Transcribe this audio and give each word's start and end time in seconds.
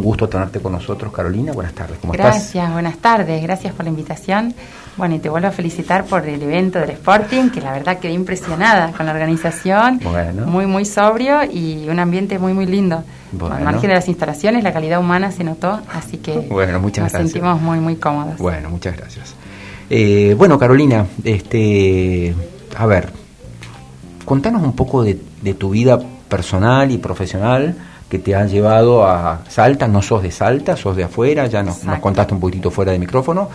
un 0.00 0.06
gusto 0.06 0.28
tenerte 0.28 0.60
con 0.60 0.72
nosotros, 0.72 1.12
Carolina. 1.12 1.52
Buenas 1.52 1.74
tardes, 1.74 1.98
¿cómo 2.00 2.14
gracias, 2.14 2.36
estás? 2.36 2.54
Gracias, 2.54 2.72
buenas 2.72 2.98
tardes, 2.98 3.42
gracias 3.42 3.74
por 3.74 3.84
la 3.84 3.90
invitación. 3.90 4.54
Bueno, 4.96 5.14
y 5.14 5.18
te 5.18 5.28
vuelvo 5.28 5.48
a 5.48 5.50
felicitar 5.50 6.04
por 6.04 6.26
el 6.26 6.42
evento 6.42 6.78
del 6.78 6.90
Sporting, 6.90 7.50
que 7.50 7.60
la 7.60 7.72
verdad 7.72 7.98
quedé 7.98 8.12
impresionada 8.12 8.92
con 8.92 9.06
la 9.06 9.12
organización. 9.12 10.00
Muy, 10.46 10.66
muy 10.66 10.84
sobrio 10.84 11.44
y 11.44 11.86
un 11.88 11.98
ambiente 11.98 12.38
muy, 12.38 12.54
muy 12.54 12.66
lindo. 12.66 13.04
Al 13.50 13.62
margen 13.62 13.88
de 13.88 13.94
las 13.94 14.08
instalaciones, 14.08 14.64
la 14.64 14.72
calidad 14.72 14.98
humana 14.98 15.30
se 15.30 15.44
notó, 15.44 15.80
así 15.92 16.16
que 16.16 16.38
bueno, 16.50 16.80
muchas 16.80 17.04
nos 17.04 17.12
sentimos 17.12 17.60
muy, 17.60 17.78
muy 17.78 17.96
cómodos. 17.96 18.38
Bueno, 18.38 18.70
muchas 18.70 18.96
gracias. 18.96 19.34
Eh, 19.90 20.34
bueno, 20.36 20.58
Carolina, 20.58 21.06
este, 21.24 22.34
a 22.76 22.86
ver, 22.86 23.10
contanos 24.24 24.62
un 24.62 24.72
poco 24.72 25.02
de, 25.04 25.18
tu 25.58 25.70
vida 25.70 25.98
personal 26.28 26.90
y 26.90 26.98
profesional 26.98 27.74
que 28.10 28.18
te 28.18 28.34
ha 28.34 28.44
llevado 28.44 29.06
a 29.06 29.44
Salta, 29.48 29.88
no 29.88 30.02
sos 30.02 30.22
de 30.22 30.30
Salta, 30.32 30.76
sos 30.76 30.96
de 30.96 31.04
afuera, 31.04 31.46
ya 31.46 31.62
nos, 31.62 31.84
nos 31.84 32.00
contaste 32.00 32.34
un 32.34 32.40
poquitito 32.40 32.70
fuera 32.70 32.92
de 32.92 32.98
micrófono, 32.98 33.48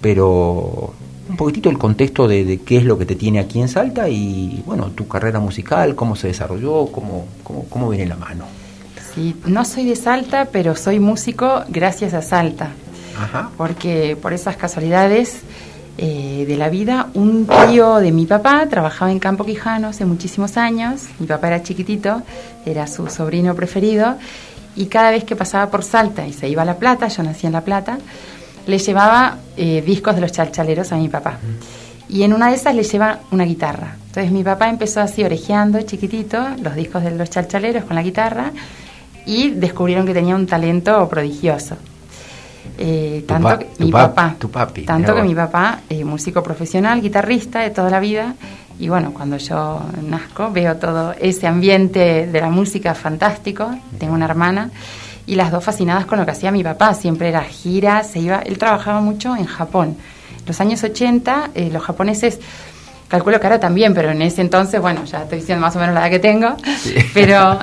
pero 0.00 0.94
un 1.28 1.36
poquitito 1.36 1.68
el 1.68 1.78
contexto 1.78 2.26
de, 2.26 2.60
qué 2.64 2.78
es 2.78 2.84
lo 2.84 2.96
que 2.96 3.04
te 3.04 3.14
tiene 3.14 3.38
aquí 3.38 3.60
en 3.60 3.68
Salta 3.68 4.08
y, 4.08 4.62
bueno, 4.64 4.86
tu 4.86 5.06
carrera 5.06 5.40
musical, 5.40 5.94
cómo 5.94 6.16
se 6.16 6.28
desarrolló, 6.28 6.86
cómo, 6.86 7.26
cómo, 7.44 7.66
cómo 7.68 7.90
viene 7.90 8.06
la 8.06 8.16
mano. 8.16 8.46
Sí, 9.14 9.36
no 9.46 9.64
soy 9.64 9.84
de 9.84 9.96
Salta, 9.96 10.48
pero 10.50 10.74
soy 10.74 11.00
músico 11.00 11.64
gracias 11.68 12.14
a 12.14 12.22
Salta. 12.22 12.70
Porque 13.56 14.16
por 14.20 14.32
esas 14.32 14.56
casualidades 14.56 15.40
eh, 16.00 16.44
de 16.46 16.56
la 16.56 16.68
vida, 16.68 17.08
un 17.14 17.48
tío 17.66 17.96
de 17.96 18.12
mi 18.12 18.24
papá 18.24 18.68
trabajaba 18.70 19.10
en 19.10 19.18
Campo 19.18 19.44
Quijano 19.44 19.88
hace 19.88 20.04
muchísimos 20.04 20.56
años. 20.56 21.08
Mi 21.18 21.26
papá 21.26 21.48
era 21.48 21.62
chiquitito, 21.64 22.22
era 22.64 22.86
su 22.86 23.08
sobrino 23.08 23.56
preferido. 23.56 24.14
Y 24.76 24.86
cada 24.86 25.10
vez 25.10 25.24
que 25.24 25.34
pasaba 25.34 25.70
por 25.72 25.82
Salta 25.82 26.24
y 26.24 26.32
se 26.32 26.48
iba 26.48 26.62
a 26.62 26.64
La 26.64 26.76
Plata, 26.76 27.08
yo 27.08 27.24
nací 27.24 27.48
en 27.48 27.52
La 27.52 27.62
Plata, 27.62 27.98
le 28.68 28.78
llevaba 28.78 29.38
eh, 29.56 29.82
discos 29.84 30.14
de 30.14 30.20
los 30.20 30.30
chalchaleros 30.30 30.92
a 30.92 30.96
mi 30.96 31.08
papá. 31.08 31.38
Y 32.08 32.22
en 32.22 32.32
una 32.32 32.50
de 32.50 32.54
esas 32.54 32.76
le 32.76 32.84
lleva 32.84 33.18
una 33.32 33.44
guitarra. 33.44 33.96
Entonces 34.06 34.30
mi 34.30 34.44
papá 34.44 34.68
empezó 34.68 35.00
así 35.00 35.24
orejeando 35.24 35.82
chiquitito 35.82 36.38
los 36.62 36.76
discos 36.76 37.02
de 37.02 37.10
los 37.10 37.28
chalchaleros 37.28 37.84
con 37.84 37.96
la 37.96 38.02
guitarra 38.04 38.52
y 39.26 39.50
descubrieron 39.50 40.06
que 40.06 40.14
tenía 40.14 40.36
un 40.36 40.46
talento 40.46 41.08
prodigioso. 41.08 41.76
Eh, 42.76 43.24
tanto 43.26 43.58
que 43.58 43.68
mi 43.78 43.90
papá, 43.90 44.36
tu 44.38 44.50
papi, 44.50 44.82
tanto 44.82 45.14
que 45.14 45.22
mi 45.22 45.34
papá, 45.34 45.80
eh, 45.88 46.04
músico 46.04 46.42
profesional, 46.42 47.00
guitarrista 47.00 47.60
de 47.60 47.70
toda 47.70 47.90
la 47.90 48.00
vida, 48.00 48.34
y 48.78 48.88
bueno, 48.88 49.12
cuando 49.12 49.36
yo 49.36 49.80
nazco 50.02 50.52
veo 50.52 50.76
todo 50.76 51.12
ese 51.18 51.46
ambiente 51.46 52.26
de 52.26 52.40
la 52.40 52.50
música 52.50 52.94
fantástico, 52.94 53.70
tengo 53.98 54.14
una 54.14 54.26
hermana, 54.26 54.70
y 55.26 55.34
las 55.34 55.50
dos 55.50 55.64
fascinadas 55.64 56.06
con 56.06 56.18
lo 56.18 56.24
que 56.24 56.30
hacía 56.30 56.50
mi 56.50 56.62
papá, 56.62 56.94
siempre 56.94 57.28
era 57.28 57.42
gira, 57.42 58.04
se 58.04 58.20
iba, 58.20 58.38
él 58.38 58.58
trabajaba 58.58 59.00
mucho 59.00 59.36
en 59.36 59.46
Japón. 59.46 59.96
En 60.38 60.46
los 60.46 60.60
años 60.60 60.82
80, 60.82 61.50
eh, 61.54 61.70
los 61.72 61.82
japoneses 61.82 62.38
calculo 63.08 63.40
que 63.40 63.46
ahora 63.46 63.58
también, 63.58 63.94
pero 63.94 64.10
en 64.10 64.22
ese 64.22 64.42
entonces, 64.42 64.80
bueno, 64.80 65.04
ya 65.04 65.22
estoy 65.22 65.40
diciendo 65.40 65.62
más 65.62 65.74
o 65.74 65.78
menos 65.78 65.94
la 65.94 66.02
edad 66.02 66.10
que 66.10 66.18
tengo, 66.18 66.56
pero 67.14 67.58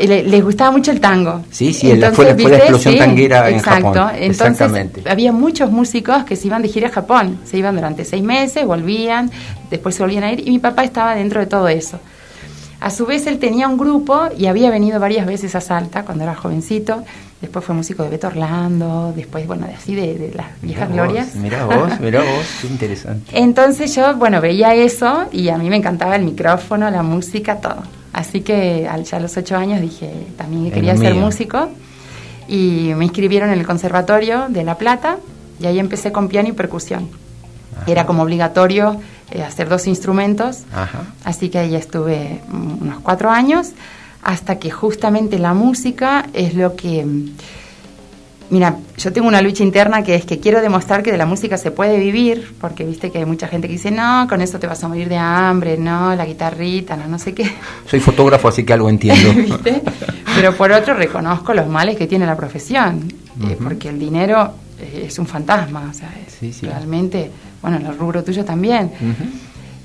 les 0.00 0.44
gustaba 0.44 0.70
mucho 0.70 0.90
el 0.90 1.00
tango. 1.00 1.44
Sí, 1.50 1.72
sí, 1.72 1.90
entonces, 1.92 2.36
fue, 2.40 2.50
la 2.50 2.56
explosión 2.58 2.98
tanguera 2.98 3.48
en 3.48 3.60
Japón. 3.60 4.10
Entonces, 4.16 4.90
había 5.08 5.32
muchos 5.32 5.70
músicos 5.70 6.24
que 6.24 6.36
se 6.36 6.48
iban 6.48 6.62
de 6.62 6.68
gira 6.68 6.88
a 6.88 6.92
Japón, 6.92 7.38
se 7.44 7.56
iban 7.56 7.74
durante 7.74 8.04
seis 8.04 8.22
meses, 8.22 8.66
volvían, 8.66 9.30
después 9.70 9.94
se 9.94 10.02
volvían 10.02 10.24
a 10.24 10.32
ir, 10.32 10.46
y 10.46 10.50
mi 10.50 10.58
papá 10.58 10.84
estaba 10.84 11.14
dentro 11.14 11.40
de 11.40 11.46
todo 11.46 11.68
eso. 11.68 12.00
A 12.80 12.90
su 12.90 13.06
vez 13.06 13.26
él 13.26 13.38
tenía 13.38 13.66
un 13.66 13.76
grupo 13.76 14.28
y 14.36 14.46
había 14.46 14.70
venido 14.70 15.00
varias 15.00 15.26
veces 15.26 15.54
a 15.54 15.60
Salta 15.60 16.04
cuando 16.04 16.24
era 16.24 16.34
jovencito. 16.34 17.02
Después 17.40 17.64
fue 17.64 17.74
músico 17.74 18.02
de 18.02 18.10
Beto 18.10 18.28
Orlando, 18.28 19.12
después, 19.14 19.46
bueno, 19.46 19.66
de 19.66 19.74
así 19.74 19.94
de, 19.94 20.32
las 20.34 20.46
viejas 20.60 20.90
glorias. 20.90 21.34
Mira 21.34 21.64
vos, 21.64 22.00
mira 22.00 22.20
vos, 22.36 22.46
qué 22.60 22.66
interesante. 22.66 23.38
Entonces 23.38 23.94
yo, 23.94 24.14
bueno, 24.16 24.40
veía 24.40 24.74
eso 24.74 25.26
y 25.32 25.48
a 25.48 25.58
mí 25.58 25.70
me 25.70 25.76
encantaba 25.76 26.16
el 26.16 26.24
micrófono, 26.24 26.90
la 26.90 27.02
música, 27.02 27.56
todo. 27.56 27.82
Así 28.12 28.40
que 28.40 28.88
al, 28.88 29.04
ya 29.04 29.18
a 29.18 29.20
los 29.20 29.36
ocho 29.36 29.56
años 29.56 29.80
dije 29.80 30.10
también 30.36 30.64
que 30.64 30.72
quería 30.72 30.96
ser 30.96 31.14
músico 31.14 31.68
y 32.48 32.92
me 32.96 33.04
inscribieron 33.04 33.50
en 33.50 33.58
el 33.58 33.66
Conservatorio 33.66 34.46
de 34.48 34.64
La 34.64 34.76
Plata 34.76 35.18
y 35.60 35.66
ahí 35.66 35.78
empecé 35.78 36.10
con 36.10 36.28
piano 36.28 36.48
y 36.48 36.52
percusión. 36.52 37.08
Era 37.86 38.06
como 38.06 38.22
obligatorio 38.22 39.00
eh, 39.30 39.42
hacer 39.42 39.68
dos 39.68 39.86
instrumentos, 39.86 40.60
así 41.24 41.50
que 41.50 41.58
ahí 41.58 41.74
estuve 41.74 42.40
unos 42.50 43.00
cuatro 43.00 43.30
años, 43.30 43.72
hasta 44.22 44.58
que 44.58 44.70
justamente 44.70 45.38
la 45.38 45.54
música 45.54 46.26
es 46.32 46.54
lo 46.54 46.76
que... 46.76 47.06
Mira, 48.50 48.78
yo 48.96 49.12
tengo 49.12 49.28
una 49.28 49.42
lucha 49.42 49.62
interna 49.62 50.02
que 50.02 50.14
es 50.14 50.24
que 50.24 50.40
quiero 50.40 50.62
demostrar 50.62 51.02
que 51.02 51.12
de 51.12 51.18
la 51.18 51.26
música 51.26 51.58
se 51.58 51.70
puede 51.70 51.98
vivir, 51.98 52.54
porque 52.58 52.84
viste 52.84 53.10
que 53.10 53.18
hay 53.18 53.26
mucha 53.26 53.46
gente 53.46 53.68
que 53.68 53.74
dice, 53.74 53.90
no, 53.90 54.26
con 54.26 54.40
eso 54.40 54.58
te 54.58 54.66
vas 54.66 54.82
a 54.82 54.88
morir 54.88 55.10
de 55.10 55.18
hambre, 55.18 55.76
no, 55.76 56.14
la 56.14 56.24
guitarrita, 56.24 56.96
no, 56.96 57.06
no 57.08 57.18
sé 57.18 57.34
qué. 57.34 57.52
Soy 57.86 58.00
fotógrafo, 58.00 58.48
así 58.48 58.64
que 58.64 58.72
algo 58.72 58.88
entiendo. 58.88 59.30
Pero 60.34 60.54
por 60.56 60.72
otro 60.72 60.94
reconozco 60.94 61.52
los 61.52 61.68
males 61.68 61.98
que 61.98 62.06
tiene 62.06 62.24
la 62.24 62.36
profesión, 62.36 63.12
eh, 63.42 63.58
porque 63.62 63.90
el 63.90 63.98
dinero 63.98 64.54
eh, 64.80 65.04
es 65.08 65.18
un 65.18 65.26
fantasma, 65.26 65.90
o 65.90 65.94
sea, 65.94 66.10
realmente 66.62 67.30
bueno, 67.62 67.78
en 67.78 67.86
el 67.86 67.98
rubro 67.98 68.22
tuyo 68.24 68.44
también. 68.44 68.90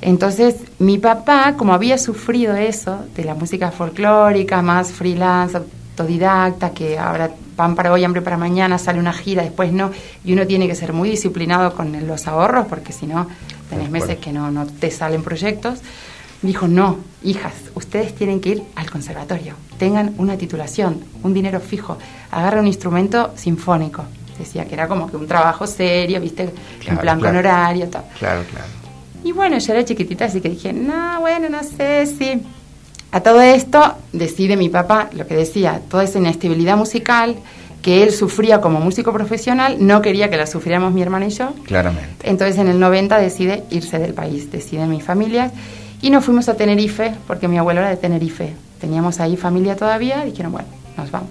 Entonces, 0.02 0.56
mi 0.80 0.98
papá, 0.98 1.56
como 1.58 1.74
había 1.74 1.98
sufrido 1.98 2.56
eso, 2.56 3.06
de 3.16 3.24
la 3.24 3.36
música 3.36 3.72
folclórica, 3.72 4.62
más 4.62 4.92
freelance, 4.92 5.56
autodidacta, 5.56 6.72
que 6.72 7.00
ahora 7.00 7.32
pan 7.56 7.76
para 7.76 7.92
hoy, 7.92 8.04
hambre 8.04 8.22
para 8.22 8.38
mañana, 8.38 8.78
sale 8.78 9.00
una 9.00 9.14
gira, 9.14 9.44
después 9.44 9.72
no, 9.72 9.92
y 10.26 10.34
uno 10.34 10.46
tiene 10.46 10.68
que 10.68 10.76
ser 10.76 10.92
muy 10.92 11.10
disciplinado 11.10 11.74
con 11.74 12.06
los 12.06 12.28
ahorros, 12.28 12.68
porque 12.68 12.92
si 12.92 13.08
no, 13.08 13.28
tenés 13.70 13.90
meses 13.90 14.18
que 14.18 14.34
no, 14.34 14.52
no 14.52 14.66
te 14.66 14.92
salen 14.92 15.24
proyectos. 15.24 15.80
dijo, 16.42 16.68
no, 16.68 16.98
hijas, 17.24 17.54
ustedes 17.74 18.14
tienen 18.14 18.42
que 18.42 18.50
ir 18.50 18.64
al 18.76 18.92
conservatorio, 18.92 19.54
tengan 19.78 20.14
una 20.18 20.36
titulación, 20.36 21.00
un 21.24 21.34
dinero 21.34 21.62
fijo, 21.62 21.98
agarren 22.30 22.62
un 22.62 22.68
instrumento 22.68 23.32
sinfónico 23.38 24.04
decía 24.38 24.66
que 24.66 24.74
era 24.74 24.88
como 24.88 25.10
que 25.10 25.18
un 25.18 25.28
trabajo 25.28 25.68
serio, 25.68 26.20
viste, 26.20 26.50
en 26.86 26.98
plan 26.98 27.20
con 27.20 27.36
horario, 27.36 27.88
todo. 27.88 28.04
Claro, 28.20 28.44
claro. 28.50 28.68
Y 29.24 29.32
bueno, 29.32 29.58
yo 29.58 29.74
era 29.74 29.86
chiquitita, 29.86 30.26
así 30.26 30.42
que 30.42 30.50
dije, 30.50 30.74
no, 30.74 31.20
bueno, 31.22 31.50
no 31.50 31.64
sé 31.64 32.06
si... 32.06 32.42
A 33.12 33.22
todo 33.22 33.42
esto 33.42 33.94
decide 34.12 34.58
mi 34.58 34.70
papá, 34.70 35.10
lo 35.14 35.28
que 35.28 35.36
decía, 35.36 35.80
toda 35.88 36.04
esa 36.04 36.18
inestabilidad 36.18 36.76
musical 36.76 37.36
que 37.84 38.02
él 38.02 38.12
sufría 38.12 38.60
como 38.60 38.80
músico 38.80 39.14
profesional, 39.14 39.76
no 39.80 40.02
quería 40.02 40.30
que 40.30 40.38
la 40.38 40.48
sufriéramos 40.48 40.94
mi 40.94 41.02
hermana 41.02 41.28
y 41.28 41.30
yo. 41.30 41.54
Claramente. 41.66 42.10
Entonces 42.24 42.58
en 42.58 42.70
el 42.70 42.80
90 42.80 43.20
decide 43.20 43.66
irse 43.70 44.00
del 44.00 44.14
país, 44.14 44.52
decide 44.52 44.88
mi 44.88 45.02
familia, 45.02 45.52
y 46.02 46.10
nos 46.10 46.26
fuimos 46.26 46.50
a 46.50 46.56
Tenerife, 46.56 47.14
porque 47.28 47.48
mi 47.48 47.58
abuelo 47.58 47.82
era 47.82 47.90
de 47.90 47.98
Tenerife. 47.98 48.54
Teníamos 48.82 49.20
ahí 49.20 49.38
familia 49.38 49.76
todavía, 49.76 50.26
y 50.26 50.32
dijeron, 50.32 50.54
bueno, 50.54 50.68
nos 50.98 51.12
vamos. 51.12 51.30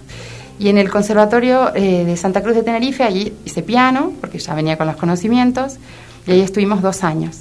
Y 0.63 0.69
en 0.69 0.79
el 0.79 0.89
Conservatorio 0.91 1.75
eh, 1.75 2.05
de 2.05 2.17
Santa 2.17 2.41
Cruz 2.41 2.55
de 2.55 2.63
Tenerife, 2.63 3.03
allí 3.03 3.33
hice 3.45 3.65
piano, 3.65 4.13
porque 4.21 4.39
ya 4.39 4.55
venía 4.55 4.79
con 4.79 4.87
los 4.87 4.95
conocimientos, 4.95 5.79
y 6.25 6.31
ahí 6.31 6.41
estuvimos 6.41 6.83
dos 6.83 7.03
años. 7.03 7.39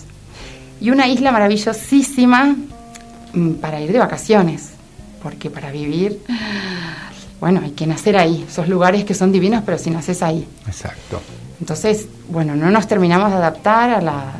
Y 0.79 0.89
una 0.89 1.07
isla 1.07 1.31
maravillosísima 1.31 2.55
mm, 3.33 3.51
para 3.61 3.79
ir 3.79 3.91
de 3.91 3.99
vacaciones, 3.99 4.71
porque 5.21 5.51
para 5.51 5.69
vivir, 5.69 6.19
bueno, 7.39 7.61
hay 7.63 7.73
que 7.73 7.85
nacer 7.85 8.17
ahí. 8.17 8.43
Esos 8.49 8.67
lugares 8.67 9.05
que 9.05 9.13
son 9.13 9.31
divinos, 9.31 9.61
pero 9.67 9.77
si 9.77 9.91
naces 9.91 10.23
ahí. 10.23 10.47
Exacto. 10.65 11.21
Entonces, 11.59 12.07
bueno, 12.27 12.55
no 12.55 12.71
nos 12.71 12.87
terminamos 12.87 13.29
de 13.29 13.37
adaptar 13.37 13.91
a 13.91 14.01
la, 14.01 14.33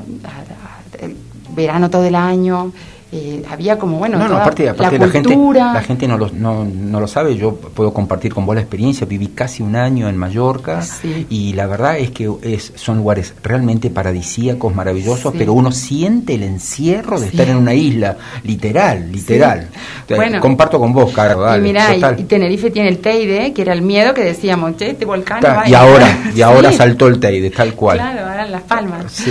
verano 1.55 1.91
todo 1.91 2.05
el 2.05 2.15
año, 2.15 2.73
eh, 3.13 3.43
había 3.49 3.77
como, 3.77 3.97
bueno, 3.97 4.17
no, 4.17 4.37
aparte, 4.37 4.63
la, 4.63 4.89
gente, 4.89 5.35
la 5.53 5.83
gente 5.83 6.07
no 6.07 6.17
lo, 6.17 6.29
no, 6.29 6.63
no, 6.63 7.01
lo 7.01 7.07
sabe, 7.09 7.35
yo 7.35 7.55
puedo 7.55 7.93
compartir 7.93 8.33
con 8.33 8.45
vos 8.45 8.55
la 8.55 8.61
experiencia, 8.61 9.05
viví 9.05 9.27
casi 9.27 9.61
un 9.61 9.75
año 9.75 10.07
en 10.07 10.15
Mallorca 10.15 10.81
y 11.29 11.51
la 11.51 11.67
verdad 11.67 11.97
es 11.97 12.11
que 12.11 12.31
es, 12.41 12.71
son 12.75 12.99
lugares 12.99 13.33
realmente 13.43 13.89
paradisíacos, 13.89 14.73
maravillosos, 14.73 15.33
pero 15.37 15.51
uno 15.51 15.73
siente 15.73 16.35
el 16.35 16.43
encierro 16.43 17.19
de 17.19 17.27
estar 17.27 17.49
en 17.49 17.57
una 17.57 17.73
isla, 17.73 18.15
literal, 18.43 19.11
literal. 19.11 19.67
Bueno, 20.07 20.39
Comparto 20.39 20.79
con 20.79 20.93
vos, 20.93 21.11
Carlos. 21.11 21.57
y 21.57 21.59
mira, 21.59 21.93
y, 22.17 22.23
Tenerife 22.23 22.71
tiene 22.71 22.87
el 22.87 22.99
Teide, 22.99 23.51
que 23.51 23.61
era 23.61 23.73
el 23.73 23.81
miedo 23.81 24.13
que 24.13 24.23
decíamos, 24.23 24.77
che, 24.77 24.91
este 24.91 25.03
volcán... 25.03 25.43
y 25.67 25.73
ahora, 25.73 26.31
y 26.33 26.41
ahora 26.41 26.71
saltó 26.71 27.09
el 27.09 27.19
Teide, 27.19 27.49
tal 27.49 27.73
cual. 27.73 27.97
Claro, 27.97 28.21
ahora 28.21 28.45
en 28.45 28.51
Las 28.53 28.61
Palmas. 28.61 29.21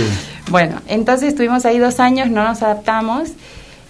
Bueno, 0.51 0.75
entonces 0.87 1.29
estuvimos 1.29 1.65
ahí 1.65 1.79
dos 1.79 1.99
años, 1.99 2.29
no 2.29 2.43
nos 2.43 2.61
adaptamos 2.61 3.31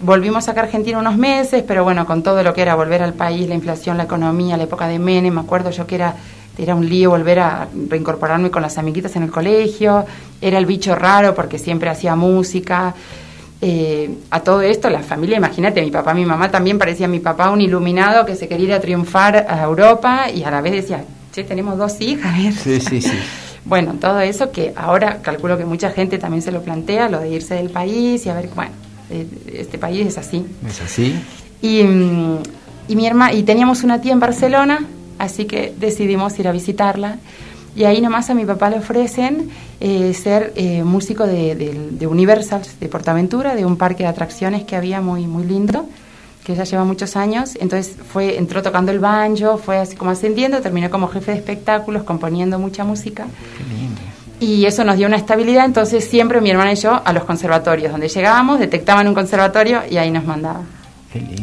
Volvimos 0.02 0.48
acá 0.48 0.62
a 0.62 0.64
Argentina 0.64 0.98
unos 0.98 1.16
meses, 1.16 1.62
pero 1.64 1.84
bueno, 1.84 2.04
con 2.06 2.24
todo 2.24 2.42
lo 2.42 2.52
que 2.52 2.60
era 2.60 2.74
volver 2.74 3.02
al 3.02 3.14
país, 3.14 3.48
la 3.48 3.54
inflación, 3.54 3.96
la 3.96 4.02
economía, 4.02 4.56
la 4.56 4.64
época 4.64 4.88
de 4.88 4.98
Menem, 4.98 5.32
me 5.32 5.40
acuerdo 5.40 5.70
yo 5.70 5.86
que 5.86 5.94
era, 5.94 6.16
era 6.58 6.74
un 6.74 6.88
lío 6.88 7.10
volver 7.10 7.38
a 7.38 7.68
reincorporarme 7.88 8.50
con 8.50 8.62
las 8.62 8.78
amiguitas 8.78 9.14
en 9.14 9.22
el 9.22 9.30
colegio, 9.30 10.04
era 10.40 10.58
el 10.58 10.66
bicho 10.66 10.96
raro 10.96 11.36
porque 11.36 11.56
siempre 11.56 11.88
hacía 11.88 12.16
música. 12.16 12.94
Eh, 13.60 14.12
a 14.30 14.40
todo 14.40 14.60
esto, 14.62 14.90
la 14.90 15.04
familia, 15.04 15.36
imagínate, 15.36 15.80
mi 15.80 15.92
papá, 15.92 16.14
mi 16.14 16.24
mamá 16.24 16.50
también 16.50 16.78
parecía 16.78 17.06
mi 17.06 17.20
papá 17.20 17.50
un 17.50 17.60
iluminado 17.60 18.26
que 18.26 18.34
se 18.34 18.48
quería 18.48 18.66
ir 18.66 18.72
a 18.72 18.80
triunfar 18.80 19.46
a 19.48 19.62
Europa 19.62 20.28
y 20.34 20.42
a 20.42 20.50
la 20.50 20.60
vez 20.60 20.72
decía, 20.72 21.04
che, 21.32 21.44
tenemos 21.44 21.78
dos 21.78 22.00
hijas. 22.00 22.56
Sí, 22.56 22.80
sí, 22.80 23.00
sí. 23.00 23.18
bueno, 23.64 23.94
todo 24.00 24.18
eso 24.18 24.50
que 24.50 24.72
ahora 24.74 25.18
calculo 25.22 25.56
que 25.56 25.64
mucha 25.64 25.90
gente 25.90 26.18
también 26.18 26.42
se 26.42 26.50
lo 26.50 26.60
plantea, 26.60 27.08
lo 27.08 27.20
de 27.20 27.28
irse 27.28 27.54
del 27.54 27.70
país 27.70 28.26
y 28.26 28.30
a 28.30 28.34
ver, 28.34 28.48
bueno, 28.56 28.72
este 29.46 29.78
país 29.78 30.06
es 30.06 30.18
así. 30.18 30.44
Es 30.66 30.80
así. 30.80 31.14
Y, 31.60 31.82
mm, 31.82 32.38
y 32.88 32.96
mi 32.96 33.06
hermana, 33.06 33.32
y 33.32 33.42
teníamos 33.42 33.84
una 33.84 34.00
tía 34.00 34.12
en 34.12 34.20
Barcelona, 34.20 34.86
así 35.18 35.44
que 35.44 35.72
decidimos 35.78 36.38
ir 36.38 36.48
a 36.48 36.52
visitarla. 36.52 37.18
Y 37.74 37.84
ahí 37.84 38.00
nomás 38.00 38.28
a 38.28 38.34
mi 38.34 38.44
papá 38.44 38.68
le 38.68 38.78
ofrecen 38.78 39.48
eh, 39.80 40.12
ser 40.12 40.52
eh, 40.56 40.84
músico 40.84 41.26
de, 41.26 41.54
de, 41.90 42.06
Universal, 42.06 42.62
de 42.78 42.88
Portaventura, 42.88 43.54
de 43.54 43.64
un 43.64 43.76
parque 43.76 44.02
de 44.02 44.10
atracciones 44.10 44.64
que 44.64 44.76
había 44.76 45.00
muy, 45.00 45.26
muy 45.26 45.44
lindo, 45.44 45.88
que 46.44 46.54
ya 46.54 46.64
lleva 46.64 46.84
muchos 46.84 47.16
años. 47.16 47.56
Entonces 47.58 47.96
fue, 48.12 48.36
entró 48.36 48.62
tocando 48.62 48.92
el 48.92 48.98
banjo, 48.98 49.56
fue 49.56 49.78
así 49.78 49.96
como 49.96 50.10
ascendiendo, 50.10 50.60
terminó 50.60 50.90
como 50.90 51.08
jefe 51.08 51.32
de 51.32 51.38
espectáculos, 51.38 52.02
componiendo 52.02 52.58
mucha 52.58 52.84
música. 52.84 53.26
Y 54.42 54.66
eso 54.66 54.82
nos 54.82 54.96
dio 54.96 55.06
una 55.06 55.18
estabilidad, 55.18 55.64
entonces 55.64 56.02
siempre 56.02 56.40
mi 56.40 56.50
hermana 56.50 56.72
y 56.72 56.74
yo 56.74 57.00
a 57.04 57.12
los 57.12 57.22
conservatorios, 57.22 57.92
donde 57.92 58.08
llegábamos, 58.08 58.58
detectaban 58.58 59.06
un 59.06 59.14
conservatorio 59.14 59.82
y 59.88 59.98
ahí 59.98 60.10
nos 60.10 60.24
mandaban. 60.24 60.66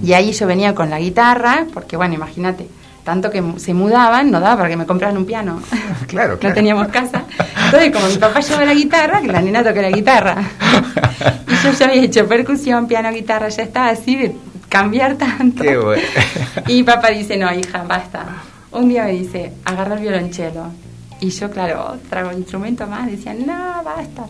Y 0.04 0.12
ahí 0.12 0.34
yo 0.34 0.46
venía 0.46 0.76
con 0.76 0.90
la 0.90 1.00
guitarra, 1.00 1.66
porque 1.74 1.96
bueno, 1.96 2.16
imagínate, 2.16 2.68
tanto 3.06 3.32
que 3.32 3.42
se 3.56 3.74
mudaban, 3.74 4.30
no 4.30 4.42
daba 4.42 4.58
para 4.58 4.70
que 4.70 4.76
me 4.76 4.86
compraran 4.86 5.16
un 5.16 5.26
piano. 5.26 5.62
Claro, 6.08 6.38
no 6.42 6.54
teníamos 6.54 6.90
casa. 6.90 7.24
Entonces, 7.66 7.92
como 7.94 8.08
mi 8.08 8.18
papá 8.18 8.42
llevaba 8.42 8.66
la 8.66 8.74
guitarra, 8.74 9.22
que 9.22 9.28
la 9.28 9.42
nena 9.42 9.64
toque 9.64 9.82
la 9.82 9.92
guitarra. 9.92 10.36
y 11.48 11.56
yo 11.64 11.72
ya 11.72 11.86
había 11.86 12.04
hecho 12.04 12.28
percusión, 12.28 12.88
piano, 12.88 13.12
guitarra, 13.12 13.48
ya 13.48 13.64
estaba 13.64 13.90
así 13.90 14.18
de 14.18 14.36
cambiar 14.68 15.16
tanto. 15.16 15.64
Qué 15.64 15.78
bueno. 15.78 16.02
y 16.68 16.84
papá 16.84 17.12
dice, 17.12 17.38
no, 17.38 17.54
hija, 17.54 17.84
basta. 17.84 18.26
Un 18.72 18.90
día 18.90 19.06
me 19.06 19.12
dice, 19.12 19.54
agarra 19.64 19.96
el 19.96 20.02
violonchelo. 20.02 20.89
Y 21.20 21.30
yo, 21.30 21.50
claro, 21.52 21.98
trago 22.10 22.32
instrumento 22.32 22.88
más, 22.88 23.10
decía, 23.10 23.34
no, 23.34 23.84
basta. 23.84 24.28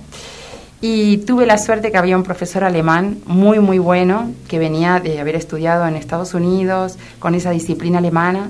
Y 0.81 1.17
tuve 1.17 1.45
la 1.45 1.57
suerte 1.57 1.91
que 1.91 1.97
había 1.97 2.15
un 2.15 2.23
profesor 2.23 2.63
alemán 2.63 3.17
muy, 3.25 3.59
muy 3.59 3.79
bueno, 3.79 4.31
que 4.47 4.59
venía 4.59 4.99
de 4.99 5.19
haber 5.19 5.35
estudiado 5.35 5.85
en 5.85 5.95
Estados 5.95 6.33
Unidos 6.33 6.97
con 7.19 7.35
esa 7.35 7.51
disciplina 7.51 7.97
alemana. 7.97 8.49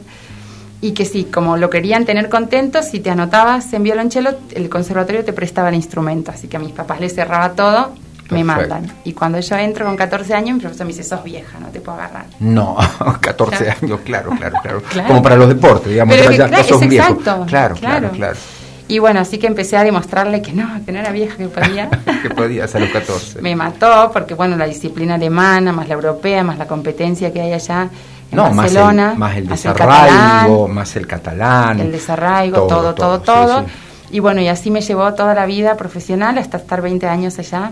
Y 0.82 0.92
que 0.92 1.06
sí, 1.06 1.26
como 1.26 1.58
lo 1.58 1.70
querían 1.70 2.06
tener 2.06 2.30
contento, 2.30 2.84
si 2.84 3.00
te 3.00 3.10
anotabas 3.10 3.74
en 3.74 3.84
violonchelo, 3.84 4.32
el 4.52 4.70
conservatorio 4.70 5.26
te 5.26 5.34
prestaba 5.34 5.70
el 5.70 5.76
instrumento. 5.76 6.32
Así 6.32 6.48
que 6.48 6.56
a 6.56 6.60
mis 6.60 6.72
papás 6.72 7.02
les 7.02 7.16
cerraba 7.16 7.54
todo, 7.54 7.94
me 8.30 8.44
mandan. 8.44 8.88
Y 9.04 9.14
cuando 9.14 9.40
yo 9.40 9.56
entro 9.58 9.86
con 9.86 9.96
14 9.96 10.34
años, 10.34 10.56
mi 10.56 10.62
profesor 10.62 10.86
me 10.86 10.94
dice, 10.94 11.04
sos 11.04 11.24
vieja, 11.24 11.60
no 11.60 11.68
te 11.68 11.82
puedo 11.82 11.98
agarrar. 11.98 12.26
No, 12.40 12.78
14 13.22 13.70
años, 13.82 14.00
claro, 14.06 14.32
claro, 14.32 14.58
claro, 14.64 15.08
Como 15.08 15.22
para 15.22 15.36
los 15.36 15.50
deportes, 15.50 15.90
digamos, 15.90 16.16
Pero 16.16 16.32
ya, 16.32 16.50
Claro, 16.50 17.46
claro, 17.46 17.76
claro. 17.76 18.12
claro. 18.12 18.38
Y 18.90 18.98
bueno, 18.98 19.20
así 19.20 19.38
que 19.38 19.46
empecé 19.46 19.78
a 19.78 19.84
demostrarle 19.84 20.42
que 20.42 20.52
no, 20.52 20.84
que 20.84 20.92
no 20.92 21.00
era 21.00 21.12
vieja, 21.12 21.38
que 21.38 21.48
podía. 21.48 21.90
que 22.24 22.30
podía 22.32 22.66
a 22.66 22.80
los 22.80 22.90
14. 22.90 23.40
Me 23.40 23.56
mató 23.56 24.10
porque, 24.12 24.34
bueno, 24.34 24.58
la 24.58 24.66
disciplina 24.66 25.14
alemana, 25.14 25.72
más 25.72 25.88
la 25.88 25.94
europea, 25.94 26.44
más 26.44 26.58
la 26.58 26.66
competencia 26.66 27.32
que 27.32 27.40
hay 27.40 27.54
allá 27.54 27.88
en 28.32 28.36
no, 28.36 28.52
Barcelona. 28.52 29.14
Más 29.16 29.38
el, 29.38 29.48
más 29.48 29.64
el 29.66 29.74
desarraigo, 29.76 30.68
más 30.68 30.96
el 30.96 31.06
catalán. 31.06 31.80
El 31.80 31.92
desarraigo, 31.92 32.66
todo, 32.66 32.96
todo, 32.96 33.22
todo. 33.22 33.66
Y 34.10 34.20
bueno, 34.22 34.42
y 34.42 34.48
así 34.48 34.72
me 34.72 34.82
llevó 34.82 35.14
toda 35.14 35.36
la 35.36 35.46
vida 35.46 35.78
profesional 35.78 36.40
hasta 36.40 36.58
estar 36.58 36.82
20 36.82 37.08
años 37.08 37.38
allá. 37.38 37.72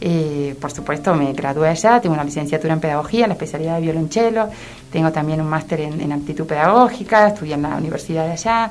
Eh, 0.00 0.54
por 0.60 0.70
supuesto, 0.70 1.14
me 1.14 1.32
gradué 1.32 1.68
allá, 1.68 2.00
tengo 2.00 2.14
una 2.14 2.24
licenciatura 2.24 2.72
en 2.72 2.80
pedagogía, 2.80 3.26
la 3.26 3.34
especialidad 3.34 3.74
de 3.76 3.82
violonchelo, 3.82 4.48
tengo 4.90 5.12
también 5.12 5.40
un 5.40 5.48
máster 5.48 5.80
en, 5.80 6.00
en 6.00 6.12
aptitud 6.12 6.46
pedagógica, 6.46 7.28
estudié 7.28 7.54
en 7.54 7.62
la 7.62 7.76
universidad 7.76 8.24
de 8.24 8.32
allá. 8.32 8.70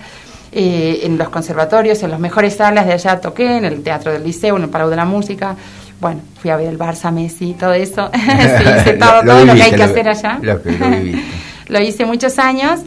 Eh, 0.51 1.01
en 1.03 1.15
los 1.15 1.29
conservatorios, 1.29 2.01
en 2.01 2.09
las 2.09 2.19
mejores 2.19 2.55
salas 2.55 2.87
de 2.87 2.93
allá 2.93 3.21
toqué, 3.21 3.57
en 3.57 3.65
el 3.65 3.83
Teatro 3.83 4.11
del 4.11 4.23
Liceo, 4.23 4.57
en 4.57 4.63
el 4.63 4.69
Palau 4.69 4.89
de 4.89 4.95
la 4.95 5.05
Música. 5.05 5.55
Bueno, 6.01 6.21
fui 6.41 6.49
a 6.49 6.55
ver 6.55 6.69
el 6.69 6.79
Barça, 6.79 7.11
Messi, 7.11 7.53
todo 7.53 7.73
eso. 7.73 8.09
hice 8.13 8.93
todo, 8.93 9.21
lo, 9.23 9.53
que 9.53 9.61
hay 9.61 9.71
que 9.71 9.83
hacer 9.83 10.09
allá. 10.09 10.39
Lo, 11.67 11.79
hice 11.79 12.03
muchos 12.03 12.39
años 12.39 12.79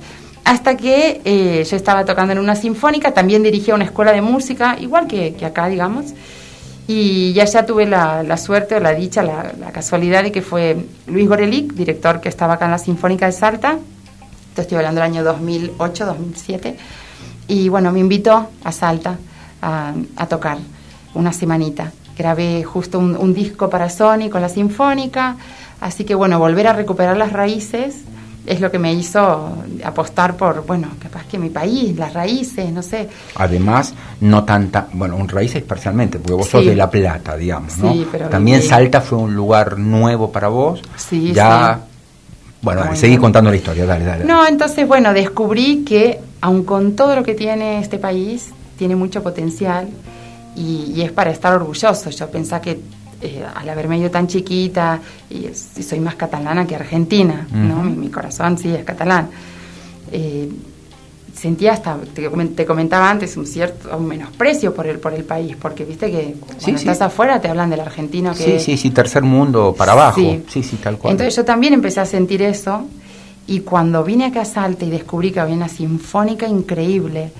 hasta 0.44 0.76
que 0.76 1.20
eh, 1.24 1.64
yo 1.70 1.76
estaba 1.76 2.04
tocando 2.04 2.32
en 2.32 2.40
una 2.40 2.56
sinfónica, 2.56 3.14
también 3.14 3.44
dirigía 3.44 3.76
una 3.76 3.84
escuela 3.84 4.10
de 4.10 4.22
música, 4.22 4.76
igual 4.80 5.06
que, 5.06 5.36
acá, 5.46 5.68
digamos. 5.68 6.06
Y 6.94 7.32
ya 7.32 7.46
ya 7.46 7.64
tuve 7.64 7.86
la, 7.86 8.36
suerte 8.36 8.74
o 8.74 8.80
la 8.80 8.92
dicha, 8.92 9.22
la, 9.22 9.54
la, 9.58 9.72
casualidad 9.72 10.24
de 10.24 10.30
que 10.30 10.42
fue 10.42 10.76
Luis 11.06 11.26
Gorelic, 11.26 11.72
director 11.72 12.20
que 12.20 12.28
estaba 12.28 12.54
acá 12.54 12.66
en 12.66 12.72
la 12.72 12.78
Sinfónica 12.78 13.24
de 13.24 13.32
Salta. 13.32 13.78
estoy 14.54 14.76
hablando 14.76 15.00
del 15.00 15.10
año 15.10 15.24
2008, 15.24 16.04
2007 16.04 16.76
y 17.48 17.70
bueno, 17.70 17.92
me 17.92 18.00
invitó 18.00 18.50
a 18.62 18.72
Salta 18.72 19.16
a, 19.62 19.94
tocar 20.28 20.58
una 21.14 21.32
semanita. 21.32 21.92
Grabé 22.14 22.62
justo 22.62 22.98
un, 22.98 23.32
disco 23.32 23.70
para 23.70 23.88
Sony 23.88 24.28
con 24.30 24.42
la 24.42 24.50
Sinfónica, 24.50 25.36
así 25.80 26.04
que 26.04 26.14
bueno, 26.14 26.38
volver 26.38 26.66
a 26.66 26.74
recuperar 26.74 27.16
las 27.16 27.32
raíces 27.32 28.02
es 28.46 28.60
lo 28.60 28.70
que 28.70 28.78
me 28.78 28.92
hizo 28.92 29.56
apostar 29.84 30.36
por, 30.36 30.66
bueno, 30.66 30.88
capaz 31.00 31.24
que 31.26 31.38
mi 31.38 31.50
país, 31.50 31.96
las 31.96 32.12
raíces, 32.12 32.72
no 32.72 32.82
sé. 32.82 33.08
Además, 33.36 33.94
no 34.20 34.44
tanta, 34.44 34.88
bueno, 34.92 35.16
un 35.16 35.28
raíces 35.28 35.62
parcialmente, 35.62 36.18
porque 36.18 36.34
vos 36.34 36.48
sos 36.48 36.64
de 36.64 36.74
La 36.74 36.90
Plata, 36.90 37.36
digamos, 37.36 37.78
¿no? 37.78 37.92
Sí, 37.92 38.06
pero 38.10 38.28
También 38.28 38.62
Salta 38.62 39.00
fue 39.00 39.18
un 39.18 39.34
lugar 39.34 39.78
nuevo 39.78 40.32
para 40.32 40.48
vos. 40.48 40.82
Sí, 40.96 41.32
ya 41.32 41.80
bueno, 42.62 42.94
seguí 42.94 43.16
contando 43.16 43.50
la 43.50 43.56
historia, 43.56 43.84
dale, 43.84 44.04
dale. 44.04 44.24
No, 44.24 44.46
entonces, 44.46 44.86
bueno, 44.86 45.12
descubrí 45.12 45.84
que, 45.84 46.20
aun 46.40 46.62
con 46.62 46.94
todo 46.94 47.16
lo 47.16 47.24
que 47.24 47.34
tiene 47.34 47.80
este 47.80 47.98
país, 47.98 48.50
tiene 48.78 48.94
mucho 48.94 49.20
potencial 49.22 49.88
y, 50.54 51.02
es 51.02 51.10
para 51.10 51.32
estar 51.32 51.52
orgulloso. 51.54 52.10
Yo 52.10 52.30
pensaba 52.30 52.62
que 52.62 52.80
eh, 53.22 53.44
al 53.54 53.68
haberme 53.68 53.98
ido 53.98 54.10
tan 54.10 54.26
chiquita, 54.26 55.00
y, 55.30 55.48
soy 55.54 56.00
más 56.00 56.16
catalana 56.16 56.66
que 56.66 56.74
argentina, 56.74 57.46
¿no? 57.52 57.82
Mi, 57.82 58.08
corazón 58.08 58.58
sí 58.58 58.74
es 58.74 58.84
catalán. 58.84 59.28
Eh, 60.10 60.48
sentía 61.42 61.72
hasta, 61.72 61.98
te, 62.14 62.66
comentaba 62.66 63.10
antes, 63.10 63.36
un 63.36 63.46
cierto 63.46 63.96
un 63.96 64.06
menosprecio 64.06 64.74
por 64.74 64.86
el, 64.86 64.98
por 64.98 65.12
el 65.12 65.24
país, 65.24 65.56
porque 65.60 65.84
viste 65.84 66.10
que 66.10 66.34
cuando 66.40 66.78
estás 66.78 67.00
afuera 67.02 67.40
te 67.40 67.48
hablan 67.48 67.70
del 67.70 67.80
argentino 67.80 68.32
que... 68.32 68.58
Sí, 68.58 68.60
sí, 68.60 68.76
sí, 68.76 68.90
tercer 68.90 69.22
mundo 69.22 69.74
para 69.76 69.92
abajo. 69.92 70.20
Sí, 70.48 70.62
sí, 70.62 70.76
tal 70.76 70.98
cual. 70.98 71.12
Entonces 71.12 71.34
yo 71.34 71.44
también 71.44 71.74
empecé 71.74 72.00
a 72.00 72.06
sentir 72.06 72.42
eso 72.42 72.86
y 73.46 73.60
cuando 73.60 74.04
vine 74.04 74.26
acá 74.26 74.42
a 74.42 74.44
Salta 74.44 74.84
y 74.84 74.90
descubrí 74.90 75.32
que 75.32 75.40
había 75.40 75.56
una 75.56 75.68
sinfónica 75.68 76.46
increíble, 76.46 77.32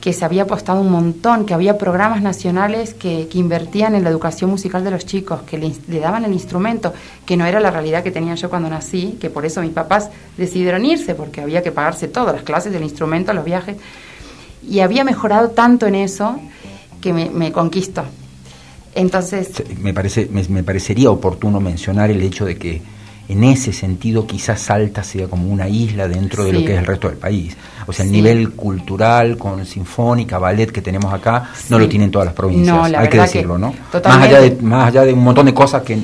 que 0.00 0.12
se 0.12 0.24
había 0.24 0.42
apostado 0.42 0.80
un 0.80 0.90
montón, 0.90 1.44
que 1.44 1.54
había 1.54 1.76
programas 1.76 2.22
nacionales 2.22 2.94
que, 2.94 3.28
invertían 3.34 3.94
en 3.94 4.04
la 4.04 4.10
educación 4.10 4.50
musical 4.50 4.84
de 4.84 4.90
los 4.90 5.06
chicos, 5.06 5.42
que 5.42 5.58
le, 5.58 6.00
daban 6.00 6.24
el 6.24 6.32
instrumento, 6.32 6.92
que 7.26 7.36
no 7.36 7.46
era 7.46 7.60
la 7.60 7.70
realidad 7.70 8.02
que 8.02 8.10
tenía 8.10 8.34
yo 8.34 8.48
cuando 8.48 8.68
nací, 8.68 9.16
que 9.20 9.30
por 9.30 9.44
eso 9.44 9.60
mis 9.60 9.72
papás 9.72 10.10
decidieron 10.36 10.84
irse, 10.84 11.14
porque 11.14 11.40
había 11.40 11.62
que 11.62 11.72
pagarse 11.72 12.08
todo, 12.08 12.32
las 12.32 12.42
clases 12.42 12.72
del 12.72 12.82
instrumento, 12.82 13.32
los 13.32 13.44
viajes, 13.44 13.76
y 14.68 14.80
había 14.80 15.04
mejorado 15.04 15.50
tanto 15.50 15.86
en 15.86 15.94
eso 15.94 16.38
que 17.00 17.12
me, 17.12 17.52
conquistó. 17.52 18.04
Entonces... 18.94 19.62
Me, 19.80 19.94
parece, 19.94 20.26
me 20.26 20.62
parecería 20.62 21.10
oportuno 21.10 21.60
mencionar 21.60 22.10
el 22.10 22.22
hecho 22.22 22.44
de 22.44 22.56
que 22.56 22.82
en 23.28 23.44
ese 23.44 23.72
sentido 23.72 24.26
quizás 24.26 24.60
Salta 24.60 25.02
sea 25.02 25.28
como 25.28 25.48
una 25.48 25.68
isla 25.68 26.08
dentro 26.08 26.44
de 26.44 26.52
lo 26.52 26.60
que 26.60 26.72
es 26.72 26.78
el 26.78 26.86
resto 26.86 27.08
del 27.08 27.18
país. 27.18 27.56
O 27.86 27.92
sea, 27.92 28.04
el 28.04 28.12
nivel 28.12 28.50
cultural 28.50 29.38
con 29.38 29.64
sinfónica, 29.64 30.38
ballet 30.38 30.70
que 30.70 30.82
tenemos 30.82 31.12
acá, 31.12 31.50
no 31.70 31.78
lo 31.78 31.88
tienen 31.88 32.10
todas 32.10 32.26
las 32.26 32.34
provincias, 32.34 32.92
hay 32.94 33.08
que 33.08 33.18
decirlo, 33.18 33.56
¿no? 33.56 33.74
Más 34.04 34.22
allá, 34.22 34.40
de, 34.40 34.56
más 34.60 34.88
allá 34.88 35.04
de 35.04 35.12
un 35.12 35.24
montón 35.24 35.46
de 35.46 35.54
cosas 35.54 35.82
que, 35.82 35.98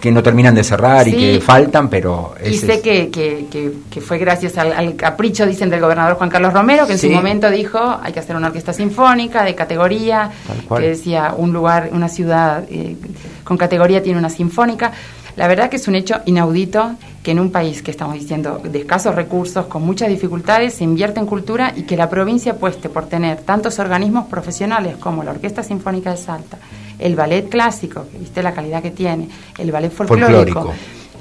que, 0.00 0.10
no 0.10 0.22
terminan 0.22 0.54
de 0.54 0.64
cerrar 0.64 1.06
y 1.08 1.12
que 1.12 1.40
faltan, 1.40 1.88
pero... 1.88 2.34
y 2.44 2.56
sé 2.56 2.80
que, 2.80 3.10
que, 3.10 4.00
fue 4.00 4.18
gracias 4.18 4.56
al, 4.56 4.96
capricho, 4.96 5.46
dicen, 5.46 5.68
del 5.68 5.80
gobernador 5.80 6.16
Juan 6.16 6.30
Carlos 6.30 6.52
Romero, 6.52 6.86
que 6.86 6.94
en 6.94 6.98
su 6.98 7.10
momento 7.10 7.50
dijo, 7.50 7.78
hay 8.02 8.12
que 8.12 8.20
hacer 8.20 8.36
una 8.36 8.48
orquesta 8.48 8.72
sinfónica 8.72 9.44
de 9.44 9.54
categoría, 9.54 10.30
que 10.76 10.88
decía, 10.88 11.34
un 11.36 11.52
lugar, 11.52 11.90
una 11.92 12.08
ciudad 12.08 12.64
eh, 12.70 12.96
con 13.44 13.56
categoría 13.56 14.02
tiene 14.02 14.18
una 14.18 14.30
sinfónica. 14.30 14.92
La 15.36 15.48
verdad 15.48 15.68
que 15.68 15.76
es 15.76 15.86
un 15.86 15.94
hecho 15.94 16.16
inaudito 16.24 16.96
que 17.22 17.32
en 17.32 17.40
un 17.40 17.52
país 17.52 17.82
que 17.82 17.90
estamos 17.90 18.14
diciendo 18.14 18.58
de 18.64 18.78
escasos 18.78 19.14
recursos, 19.14 19.66
con 19.66 19.82
muchas 19.82 20.08
dificultades, 20.08 20.74
se 20.74 20.84
invierte 20.84 21.20
en 21.20 21.26
cultura 21.26 21.74
y 21.76 21.82
que 21.82 21.96
la 21.96 22.08
provincia 22.08 22.52
apueste 22.52 22.88
por 22.88 23.06
tener 23.06 23.42
tantos 23.42 23.78
organismos 23.78 24.26
profesionales 24.28 24.96
como 24.96 25.22
la 25.22 25.32
Orquesta 25.32 25.62
Sinfónica 25.62 26.12
de 26.12 26.16
Salta, 26.16 26.56
el 26.98 27.16
ballet 27.16 27.50
clásico, 27.50 28.06
que 28.10 28.18
viste 28.18 28.42
la 28.42 28.54
calidad 28.54 28.82
que 28.82 28.90
tiene, 28.90 29.28
el 29.58 29.70
ballet 29.72 29.92
folclórico, 29.92 30.72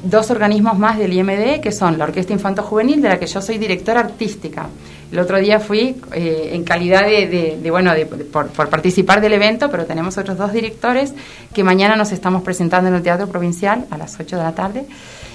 dos 0.06 0.32
organismos 0.32 0.78
más 0.78 0.98
del 0.98 1.14
IMD, 1.14 1.60
que 1.62 1.72
son 1.72 1.98
la 1.98 2.06
Orquesta 2.06 2.34
Infanto 2.34 2.64
Juvenil, 2.64 3.02
de 3.02 3.10
la 3.10 3.20
que 3.20 3.28
yo 3.28 3.42
soy 3.42 3.58
directora 3.58 4.00
artística, 4.00 4.68
El 5.12 5.20
otro 5.20 5.38
día 5.38 5.60
fui 5.60 5.96
eh, 6.14 6.52
en 6.54 6.64
calidad 6.64 7.06
de, 7.06 7.68
bueno, 7.70 7.92
por, 8.32 8.50
participar 8.50 9.22
del 9.22 9.34
evento, 9.34 9.70
pero 9.70 9.86
tenemos 9.86 10.18
otros 10.18 10.38
dos 10.38 10.52
directores 10.52 11.14
que 11.54 11.64
mañana 11.64 11.96
nos 11.96 12.12
estamos 12.12 12.44
presentando 12.44 12.90
en 12.90 12.96
el 12.96 13.04
Teatro 13.04 13.28
Provincial 13.28 13.86
a 13.92 13.98
las 13.98 14.20
8 14.20 14.38
de 14.38 14.44
la 14.44 14.54
tarde. 14.54 14.86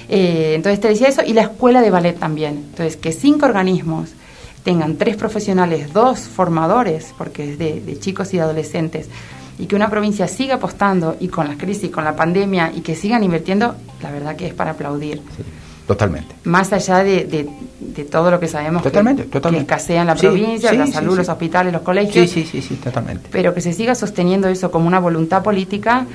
Eh, 0.09 0.55
entonces 0.57 0.81
te 0.81 0.89
decía 0.89 1.09
eso, 1.09 1.23
y 1.25 1.33
la 1.33 1.43
escuela 1.43 1.83
de 1.83 1.91
ballet 1.91 2.19
también. 2.19 2.65
Entonces, 2.71 2.97
que 2.97 3.13
cinco 3.13 3.47
organismos 3.47 4.11
tengan 4.65 4.97
tres 4.97 5.17
profesionales, 5.17 5.93
dos 5.93 6.21
formadores, 6.21 7.15
porque 7.17 7.53
es 7.53 7.59
de, 7.59 7.99
chicos 7.99 8.35
y 8.35 8.39
adolescentes, 8.39 9.09
y 9.61 9.67
que 9.67 9.77
una 9.77 9.91
provincia 9.91 10.27
siga 10.27 10.55
apostando 10.55 11.17
y 11.21 11.29
con 11.29 11.47
la 11.47 11.57
crisis, 11.57 11.91
con 11.91 12.03
la 12.03 12.17
pandemia, 12.17 12.73
y 12.75 12.81
que 12.81 12.97
sigan 12.97 13.23
invirtiendo, 13.23 13.77
la 14.03 14.11
verdad 14.11 14.35
que 14.35 14.47
es 14.47 14.55
para 14.55 14.71
aplaudir. 14.71 15.21
Totalmente. 15.87 16.35
Más 16.45 16.73
allá 16.73 17.05
de, 17.05 17.49
todo 18.11 18.31
lo 18.31 18.41
que 18.41 18.49
sabemos 18.49 18.83
totalmente, 18.83 19.25
que, 19.25 19.29
totalmente. 19.29 19.65
escasea 19.65 20.01
en 20.01 20.07
la 20.07 20.15
provincia, 20.15 20.73
la 20.73 20.87
salud, 20.87 21.17
los 21.17 21.29
hospitales, 21.29 21.73
los 21.73 21.83
colegios. 21.83 22.31
Sí, 22.31 22.47
sí, 22.51 22.63
sí, 22.63 22.77
totalmente. 22.77 23.29
Pero 23.31 23.53
que 23.53 23.61
se 23.61 23.75
siga 23.75 23.95
sosteniendo 23.95 24.49
eso 24.49 24.71
como 24.71 24.87
una 24.87 24.99
voluntad 24.99 25.43
política, 25.43 26.07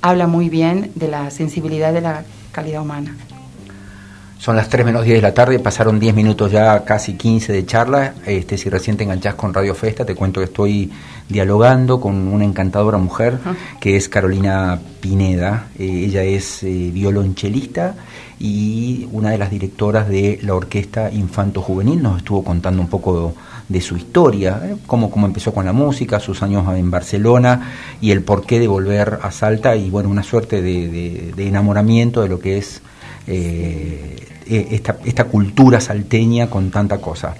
habla 0.00 0.28
muy 0.28 0.48
bien 0.48 0.92
de 0.94 1.08
la 1.08 1.30
sensibilidad 1.30 1.92
de 1.92 2.02
la 2.02 2.24
calidad 2.52 2.82
humana. 2.82 3.16
Son 4.42 4.56
las 4.56 4.68
3 4.68 4.84
menos 4.84 5.04
10 5.04 5.18
de 5.18 5.22
la 5.22 5.34
tarde, 5.34 5.60
pasaron 5.60 6.00
10 6.00 6.16
minutos 6.16 6.50
ya, 6.50 6.84
casi 6.84 7.14
15 7.14 7.52
de 7.52 7.64
charla. 7.64 8.14
Este, 8.26 8.58
si 8.58 8.68
recién 8.68 8.96
te 8.96 9.04
enganchás 9.04 9.36
con 9.36 9.54
Radio 9.54 9.72
Festa, 9.72 10.04
te 10.04 10.16
cuento 10.16 10.40
que 10.40 10.46
estoy 10.46 10.90
dialogando 11.28 12.00
con 12.00 12.26
una 12.26 12.44
encantadora 12.44 12.98
mujer 12.98 13.38
que 13.78 13.94
es 13.94 14.08
Carolina 14.08 14.80
Pineda. 15.00 15.68
Eh, 15.78 16.06
ella 16.06 16.24
es 16.24 16.64
eh, 16.64 16.90
violonchelista 16.92 17.94
y 18.40 19.08
una 19.12 19.30
de 19.30 19.38
las 19.38 19.48
directoras 19.48 20.08
de 20.08 20.40
la 20.42 20.56
Orquesta 20.56 21.12
Infanto 21.12 21.62
Juvenil. 21.62 22.02
Nos 22.02 22.16
estuvo 22.16 22.42
contando 22.42 22.82
un 22.82 22.88
poco 22.88 23.34
de, 23.68 23.80
su 23.80 23.96
historia, 23.96 24.60
eh, 24.64 24.76
cómo, 24.88 25.08
cómo 25.08 25.28
empezó 25.28 25.54
con 25.54 25.66
la 25.66 25.72
música, 25.72 26.18
sus 26.18 26.42
años 26.42 26.66
en 26.76 26.90
Barcelona 26.90 27.74
y 28.00 28.10
el 28.10 28.22
porqué 28.22 28.58
de 28.58 28.66
volver 28.66 29.20
a 29.22 29.30
Salta 29.30 29.76
y, 29.76 29.88
bueno, 29.88 30.08
una 30.08 30.24
suerte 30.24 30.62
de, 30.62 31.32
enamoramiento 31.36 32.22
de 32.22 32.28
lo 32.28 32.40
que 32.40 32.58
es. 32.58 32.82
Eh, 33.26 34.16
esta, 34.70 34.98
esta 35.04 35.24
cultura 35.24 35.80
salteña 35.80 36.50
con 36.50 36.70
tanta 36.70 36.98
cosa. 36.98 37.34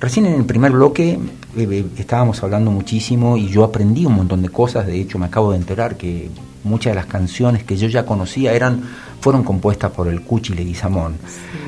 Recién 0.00 0.26
en 0.26 0.34
el 0.34 0.44
primer 0.44 0.72
bloque 0.72 1.12
eh, 1.12 1.18
eh, 1.56 1.86
estábamos 1.96 2.42
hablando 2.42 2.70
muchísimo 2.70 3.36
y 3.36 3.48
yo 3.48 3.64
aprendí 3.64 4.04
un 4.04 4.14
montón 4.14 4.42
de 4.42 4.48
cosas, 4.48 4.86
de 4.86 5.00
hecho 5.00 5.18
me 5.18 5.26
acabo 5.26 5.52
de 5.52 5.58
enterar 5.58 5.96
que 5.96 6.28
muchas 6.64 6.90
de 6.90 6.96
las 6.96 7.06
canciones 7.06 7.64
que 7.64 7.76
yo 7.76 7.88
ya 7.88 8.04
conocía 8.04 8.52
eran 8.52 8.82
fueron 9.20 9.44
compuestas 9.44 9.92
por 9.92 10.08
el 10.08 10.22
Cuchi 10.22 10.52
Leguizamón. 10.54 11.16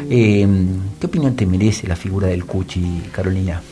¿Qué 0.09 1.07
opinión 1.07 1.35
te 1.35 1.47
merece 1.47 1.87
la 1.87 1.97
figura 1.97 2.27
del 2.27 2.45
Cuchi, 2.45 3.05
Carolina? 3.13 3.63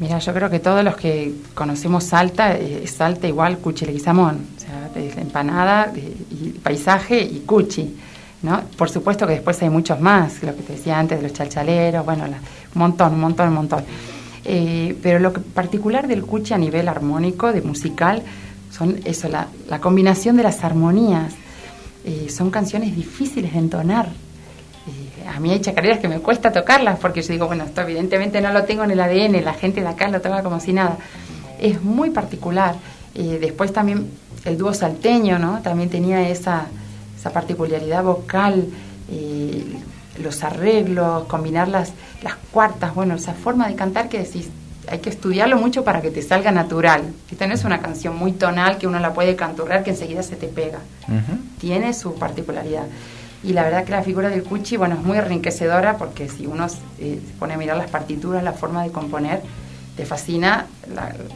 Mira, 0.00 0.18
yo 0.18 0.34
creo 0.34 0.50
que 0.50 0.58
todos 0.58 0.84
los 0.84 0.96
que 0.96 1.32
conocemos 1.54 2.04
Salta, 2.04 2.58
Salta 2.84 3.26
igual 3.28 3.58
Cuchi 3.58 3.86
Leguizamón, 3.86 4.40
o 4.56 4.60
sea, 4.60 4.90
empanada, 5.16 5.92
y 5.96 6.50
paisaje 6.58 7.22
y 7.22 7.40
Cuchi. 7.46 7.96
¿No? 8.42 8.60
Por 8.76 8.90
supuesto 8.90 9.26
que 9.26 9.34
después 9.34 9.60
hay 9.62 9.70
muchos 9.70 10.00
más, 10.00 10.42
lo 10.42 10.54
que 10.56 10.62
te 10.62 10.72
decía 10.74 10.98
antes 10.98 11.18
de 11.18 11.22
los 11.28 11.32
chalchaleros, 11.32 12.04
bueno, 12.04 12.24
un 12.24 12.34
montón, 12.74 13.14
un 13.14 13.20
montón, 13.20 13.48
un 13.48 13.54
montón. 13.54 13.84
Eh, 14.44 14.96
pero 15.02 15.20
lo 15.20 15.32
particular 15.32 16.08
del 16.08 16.24
cuchi 16.24 16.54
a 16.54 16.58
nivel 16.58 16.88
armónico, 16.88 17.52
de 17.52 17.62
musical, 17.62 18.22
son 18.70 18.98
eso, 19.04 19.28
la, 19.28 19.78
combinación 19.80 20.36
de 20.36 20.42
las 20.42 20.64
armonías. 20.64 21.34
Eh, 22.04 22.28
son 22.30 22.50
canciones 22.50 22.96
difíciles 22.96 23.52
de 23.52 23.58
entonar. 23.58 24.06
Eh, 24.06 25.28
a 25.28 25.38
mí 25.38 25.52
hay 25.52 25.60
chacareras 25.60 26.00
que 26.00 26.08
me 26.08 26.18
cuesta 26.18 26.50
tocarlas 26.50 26.98
porque 26.98 27.22
yo 27.22 27.32
digo, 27.32 27.46
bueno, 27.46 27.64
esto 27.64 27.82
evidentemente 27.82 28.40
no 28.40 28.52
lo 28.52 28.64
tengo 28.64 28.82
en 28.82 28.90
el 28.90 29.00
ADN, 29.00 29.44
la 29.44 29.54
gente 29.54 29.82
de 29.82 29.86
acá 29.86 30.08
lo 30.08 30.20
toca 30.20 30.42
como 30.42 30.58
si 30.58 30.72
nada. 30.72 30.98
Es 31.60 31.82
muy 31.82 32.10
particular. 32.10 32.74
después 33.14 33.72
también 33.72 34.10
el 34.44 34.58
dúo 34.58 34.74
salteño, 34.74 35.38
¿no? 35.38 35.60
También 35.62 35.90
tenía 35.90 36.28
esa, 36.28 36.66
esa 37.22 37.30
particularidad 37.30 38.02
vocal, 38.02 38.66
eh, 39.08 39.64
los 40.20 40.42
arreglos, 40.42 41.24
combinar 41.28 41.68
las, 41.68 41.92
las 42.20 42.34
cuartas, 42.50 42.96
bueno, 42.96 43.14
esa 43.14 43.32
forma 43.32 43.68
de 43.68 43.76
cantar 43.76 44.08
que 44.08 44.18
decís, 44.18 44.48
hay 44.88 44.98
que 44.98 45.10
estudiarlo 45.10 45.56
mucho 45.56 45.84
para 45.84 46.02
que 46.02 46.10
te 46.10 46.20
salga 46.20 46.50
natural. 46.50 47.02
Esta 47.30 47.46
no 47.46 47.54
es 47.54 47.64
una 47.64 47.80
canción 47.80 48.16
muy 48.16 48.32
tonal 48.32 48.76
que 48.76 48.88
uno 48.88 48.98
la 48.98 49.14
puede 49.14 49.36
canturrar 49.36 49.84
que 49.84 49.90
enseguida 49.90 50.24
se 50.24 50.34
te 50.34 50.48
pega. 50.48 50.80
Tiene 51.60 51.94
su 51.94 52.16
particularidad. 52.16 52.86
Y 53.44 53.52
la 53.52 53.62
verdad 53.62 53.84
que 53.84 53.92
la 53.92 54.02
figura 54.02 54.28
del 54.28 54.42
Cuchi, 54.42 54.76
bueno, 54.76 54.96
es 54.96 55.02
muy 55.02 55.16
enriquecedora 55.16 55.98
porque 55.98 56.28
si 56.28 56.46
uno 56.46 56.66
eh, 56.98 57.20
se 57.24 57.38
pone 57.38 57.54
a 57.54 57.56
mirar 57.56 57.76
las 57.76 57.88
partituras, 57.88 58.42
la 58.42 58.52
forma 58.52 58.82
de 58.82 58.90
componer, 58.90 59.42
te 59.96 60.04
fascina 60.06 60.66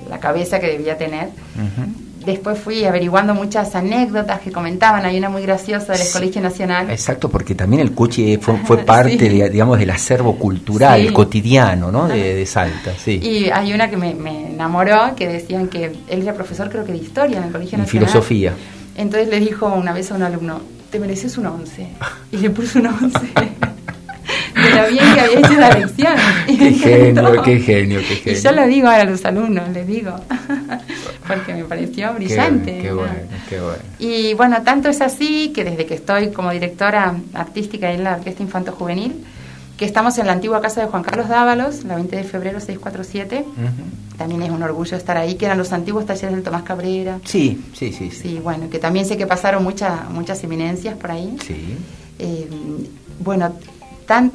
la, 0.08 0.18
cabeza 0.18 0.58
que 0.58 0.66
debía 0.66 0.98
tener 0.98 1.28
después 2.26 2.58
fui 2.58 2.84
averiguando 2.84 3.34
muchas 3.34 3.74
anécdotas 3.74 4.40
que 4.40 4.52
comentaban, 4.52 5.04
hay 5.06 5.16
una 5.16 5.30
muy 5.30 5.42
graciosa 5.42 5.92
del 5.92 6.08
Colegio 6.12 6.42
Nacional. 6.42 6.90
Exacto, 6.90 7.30
porque 7.30 7.54
también 7.54 7.80
el 7.80 7.92
Cuchi 7.92 8.36
fue, 8.36 8.56
fue 8.64 8.78
parte, 8.78 9.16
de, 9.16 9.48
digamos, 9.48 9.78
del 9.78 9.90
acervo 9.90 10.36
cultural, 10.36 11.12
cotidiano, 11.12 11.90
¿no? 11.90 12.08
De, 12.08 12.44
Salta, 12.46 12.92
sí. 12.96 13.18
Y 13.22 13.50
hay 13.50 13.72
una 13.72 13.88
que 13.88 13.96
me, 13.96 14.10
enamoró, 14.10 15.14
que 15.16 15.26
decían 15.26 15.68
que 15.68 15.92
él 16.08 16.22
era 16.22 16.34
profesor 16.34 16.68
creo 16.70 16.84
que 16.84 16.92
de 16.92 16.98
historia 16.98 17.38
en 17.38 17.44
el 17.44 17.52
Colegio 17.52 17.78
Nacional. 17.78 18.08
filosofía. 18.08 18.52
Entonces 18.96 19.28
le 19.28 19.40
dijo 19.40 19.66
una 19.66 19.92
vez 19.92 20.10
a 20.10 20.14
un 20.14 20.22
alumno, 20.22 20.60
te 20.90 20.98
mereces 20.98 21.36
un 21.38 21.46
11. 21.46 21.88
Y 22.32 22.36
le 22.38 22.50
puso 22.50 22.78
un 22.78 22.86
11. 22.86 23.18
lo 24.76 24.88
bien 24.88 25.14
que 25.14 25.20
había 25.20 25.38
hecho 25.38 25.52
la 25.54 25.70
lección. 25.70 26.14
Qué 26.46 26.72
genio, 26.72 27.42
qué 27.42 27.60
genio, 27.60 28.00
qué 28.00 28.16
genio. 28.16 28.38
Y 28.38 28.42
yo 28.42 28.52
lo 28.52 28.66
digo 28.66 28.88
ahora 28.88 29.02
a 29.02 29.04
los 29.04 29.24
alumnos, 29.24 29.68
les 29.70 29.86
digo 29.86 30.14
porque 31.28 31.54
me 31.54 31.64
pareció 31.64 32.12
brillante. 32.14 32.78
Qué, 32.80 32.92
bueno, 32.92 33.14
qué 33.48 33.60
bueno. 33.60 33.78
Y 33.98 34.34
bueno, 34.34 34.62
tanto 34.62 34.88
es 34.88 35.00
así 35.00 35.52
que 35.54 35.64
desde 35.64 35.86
que 35.86 35.94
estoy 35.94 36.30
como 36.30 36.50
directora 36.50 37.14
artística 37.34 37.92
en 37.92 38.04
la 38.04 38.16
Orquesta 38.16 38.42
Infanto 38.42 38.72
Juvenil, 38.72 39.24
que 39.76 39.84
estamos 39.84 40.16
en 40.18 40.26
la 40.26 40.32
antigua 40.32 40.60
casa 40.60 40.80
de 40.80 40.86
Juan 40.86 41.02
Carlos 41.02 41.28
Dávalos, 41.28 41.84
la 41.84 41.96
20 41.96 42.16
de 42.16 42.24
febrero 42.24 42.60
647. 42.60 43.44
También 44.16 44.42
es 44.42 44.50
un 44.50 44.62
orgullo 44.62 44.96
estar 44.96 45.18
ahí, 45.18 45.34
que 45.34 45.44
eran 45.44 45.58
los 45.58 45.72
antiguos 45.72 46.06
talleres 46.06 46.34
del 46.34 46.42
Tomás 46.42 46.62
Cabrera. 46.62 47.18
Sí, 47.24 47.62
sí, 47.74 47.92
sí. 47.92 48.10
Sí, 48.10 48.40
bueno, 48.42 48.70
que 48.70 48.78
también 48.78 49.04
sé 49.04 49.18
que 49.18 49.26
pasaron 49.26 49.62
muchas 49.62 50.08
muchas 50.10 50.42
eminencias 50.44 50.96
por 50.96 51.10
ahí. 51.10 51.36
Sí. 51.46 51.76
Eh, 52.18 52.48
bueno, 53.20 53.52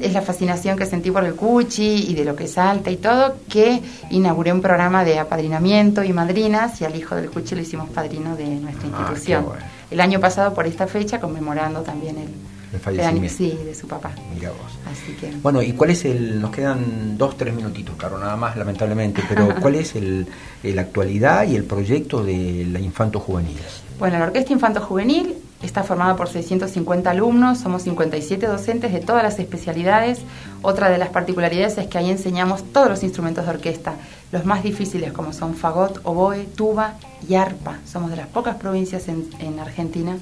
es 0.00 0.12
la 0.12 0.22
fascinación 0.22 0.76
que 0.76 0.86
sentí 0.86 1.10
por 1.10 1.24
el 1.24 1.34
Cuchi 1.34 2.10
y 2.10 2.14
de 2.14 2.24
lo 2.24 2.36
que 2.36 2.46
salta 2.46 2.90
y 2.90 2.96
todo, 2.96 3.36
que 3.48 3.80
inauguré 4.10 4.52
un 4.52 4.60
programa 4.60 5.04
de 5.04 5.18
apadrinamiento 5.18 6.04
y 6.04 6.12
madrinas 6.12 6.80
y 6.80 6.84
al 6.84 6.94
hijo 6.94 7.14
del 7.14 7.30
Cuchi 7.30 7.54
lo 7.54 7.62
hicimos 7.62 7.88
padrino 7.90 8.36
de 8.36 8.46
nuestra 8.46 8.88
ah, 8.88 8.98
institución. 9.00 9.46
El 9.90 10.00
año 10.00 10.20
pasado 10.20 10.52
por 10.54 10.66
esta 10.66 10.86
fecha 10.86 11.20
conmemorando 11.20 11.80
también 11.80 12.18
el, 12.18 12.28
el 12.74 12.80
fallecimiento. 12.80 13.34
sí, 13.34 13.58
de 13.64 13.74
su 13.74 13.86
papá. 13.88 14.12
Mira 14.34 14.50
vos. 14.50 14.78
Así 14.90 15.12
que... 15.14 15.32
Bueno, 15.42 15.62
¿y 15.62 15.72
cuál 15.72 15.90
es 15.90 16.04
el, 16.04 16.40
nos 16.40 16.50
quedan 16.50 17.16
dos, 17.16 17.36
tres 17.36 17.54
minutitos, 17.54 17.96
claro, 17.96 18.18
nada 18.18 18.36
más, 18.36 18.56
lamentablemente, 18.56 19.22
pero 19.26 19.54
¿cuál 19.60 19.76
es 19.76 19.96
el, 19.96 20.26
la 20.62 20.82
actualidad 20.82 21.46
y 21.46 21.56
el 21.56 21.64
proyecto 21.64 22.22
de 22.22 22.66
la 22.70 22.78
Infanto 22.78 23.20
Juvenil? 23.20 23.58
Bueno, 23.98 24.18
la 24.18 24.26
Orquesta 24.26 24.52
Infanto 24.52 24.80
Juvenil 24.80 25.34
Está 25.62 25.84
formada 25.84 26.16
por 26.16 26.28
650 26.28 27.08
alumnos, 27.10 27.58
somos 27.58 27.82
57 27.82 28.46
docentes 28.46 28.92
de 28.92 29.00
todas 29.00 29.22
las 29.22 29.38
especialidades. 29.38 30.20
Otra 30.60 30.90
de 30.90 30.98
las 30.98 31.10
particularidades 31.10 31.78
es 31.78 31.86
que 31.86 31.98
ahí 31.98 32.10
enseñamos 32.10 32.64
todos 32.72 32.88
los 32.88 33.02
instrumentos 33.04 33.44
de 33.44 33.50
orquesta, 33.52 33.94
los 34.32 34.44
más 34.44 34.62
difíciles 34.64 35.12
como 35.12 35.32
son 35.32 35.54
fagot, 35.54 36.00
oboe, 36.02 36.44
tuba 36.56 36.94
y 37.28 37.36
arpa. 37.36 37.78
Somos 37.86 38.10
de 38.10 38.16
las 38.16 38.26
pocas 38.26 38.56
provincias 38.56 39.06
en, 39.06 39.28
en 39.38 39.60
Argentina 39.60 40.16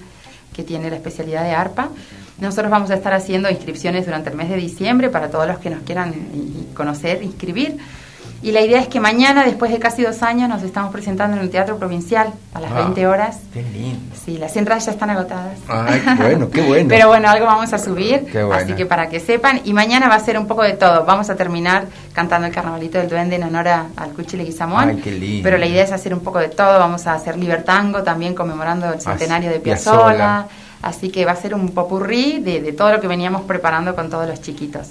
que 0.52 0.62
tiene 0.62 0.90
la 0.90 0.96
especialidad 0.96 1.44
de 1.44 1.52
arpa. 1.52 1.88
Nosotros 2.38 2.70
vamos 2.70 2.90
a 2.90 2.94
estar 2.94 3.14
haciendo 3.14 3.50
inscripciones 3.50 4.04
durante 4.04 4.30
el 4.30 4.36
mes 4.36 4.50
de 4.50 4.56
diciembre 4.56 5.08
para 5.08 5.30
todos 5.30 5.46
los 5.46 5.58
que 5.58 5.70
nos 5.70 5.82
quieran 5.82 6.14
conocer, 6.74 7.22
inscribir. 7.22 7.78
Y 8.42 8.52
la 8.52 8.62
idea 8.62 8.80
es 8.80 8.88
que 8.88 9.00
mañana, 9.00 9.44
después 9.44 9.70
de 9.70 9.78
casi 9.78 10.02
dos 10.02 10.22
años, 10.22 10.48
nos 10.48 10.62
estamos 10.62 10.90
presentando 10.92 11.36
en 11.36 11.42
el 11.42 11.50
Teatro 11.50 11.76
Provincial 11.76 12.32
a 12.54 12.60
las 12.60 12.74
20 12.74 13.04
ah, 13.04 13.10
horas. 13.10 13.38
Qué 13.52 13.62
lindo. 13.62 13.98
Sí, 14.24 14.38
las 14.38 14.56
entradas 14.56 14.86
ya 14.86 14.92
están 14.92 15.10
agotadas. 15.10 15.58
Ay, 15.68 16.00
qué 16.00 16.22
bueno, 16.22 16.50
qué 16.50 16.62
bueno. 16.62 16.88
Pero 16.88 17.08
bueno, 17.08 17.28
algo 17.28 17.44
vamos 17.44 17.70
a 17.74 17.78
subir, 17.78 18.26
así 18.54 18.72
que 18.72 18.86
para 18.86 19.10
que 19.10 19.20
sepan. 19.20 19.60
Y 19.64 19.74
mañana 19.74 20.08
va 20.08 20.14
a 20.14 20.20
ser 20.20 20.38
un 20.38 20.46
poco 20.46 20.62
de 20.62 20.72
todo. 20.72 21.04
Vamos 21.04 21.28
a 21.28 21.36
terminar 21.36 21.86
cantando 22.14 22.46
el 22.46 22.52
Carnavalito 22.54 22.96
del 22.96 23.10
Duende 23.10 23.36
en 23.36 23.42
honor 23.42 23.68
al 23.68 24.12
Cuchile 24.16 24.44
Guizamón. 24.44 24.88
Ay, 24.88 25.00
qué 25.04 25.10
lindo. 25.10 25.42
Pero 25.42 25.58
la 25.58 25.66
idea 25.66 25.84
es 25.84 25.92
hacer 25.92 26.14
un 26.14 26.20
poco 26.20 26.38
de 26.38 26.48
todo. 26.48 26.78
Vamos 26.78 27.06
a 27.06 27.14
hacer 27.14 27.36
Libertango 27.36 28.02
también 28.02 28.34
conmemorando 28.34 28.90
el 28.90 29.00
centenario 29.02 29.50
de 29.50 29.60
Piazzolla. 29.60 30.46
Así 30.80 31.10
que 31.10 31.26
va 31.26 31.32
a 31.32 31.36
ser 31.36 31.54
un 31.54 31.72
popurrí 31.72 32.38
de, 32.40 32.62
de 32.62 32.72
todo 32.72 32.90
lo 32.90 33.02
que 33.02 33.06
veníamos 33.06 33.42
preparando 33.42 33.94
con 33.94 34.08
todos 34.08 34.26
los 34.26 34.40
chiquitos. 34.40 34.88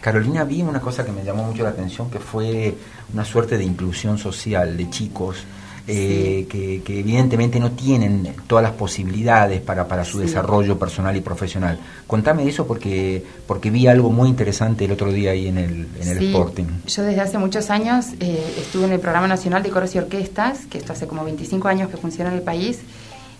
Carolina, 0.00 0.44
vi 0.44 0.62
una 0.62 0.80
cosa 0.80 1.04
que 1.04 1.12
me 1.12 1.24
llamó 1.24 1.44
mucho 1.44 1.62
la 1.62 1.70
atención, 1.70 2.10
que 2.10 2.18
fue 2.18 2.74
una 3.12 3.24
suerte 3.24 3.58
de 3.58 3.64
inclusión 3.64 4.18
social 4.18 4.76
de 4.76 4.90
chicos 4.90 5.44
eh, 5.90 6.46
que, 6.50 7.00
evidentemente 7.00 7.58
no 7.58 7.70
tienen 7.70 8.34
todas 8.46 8.62
las 8.62 8.72
posibilidades 8.72 9.62
para, 9.62 9.88
para 9.88 10.04
su 10.04 10.18
desarrollo 10.18 10.78
personal 10.78 11.16
y 11.16 11.22
profesional. 11.22 11.78
Contame 12.06 12.46
eso 12.46 12.66
porque, 12.66 13.24
porque 13.46 13.70
vi 13.70 13.86
algo 13.86 14.10
muy 14.10 14.28
interesante 14.28 14.84
el 14.84 14.92
otro 14.92 15.10
día 15.10 15.30
ahí 15.30 15.48
en 15.48 15.56
el, 15.56 15.88
en 15.98 16.08
el 16.08 16.18
Sporting. 16.24 16.66
Yo 16.86 17.04
desde 17.04 17.22
hace 17.22 17.38
muchos 17.38 17.70
años 17.70 18.08
eh, 18.20 18.54
estuve 18.58 18.84
en 18.84 18.92
el 18.92 19.00
Programa 19.00 19.28
Nacional 19.28 19.62
de 19.62 19.70
Coros 19.70 19.94
y 19.94 19.98
Orquestas, 19.98 20.66
que 20.66 20.76
esto 20.76 20.92
hace 20.92 21.06
como 21.06 21.24
25 21.24 21.68
años 21.68 21.88
que 21.88 21.96
funciona 21.96 22.30
en 22.30 22.36
el 22.36 22.42
país, 22.42 22.80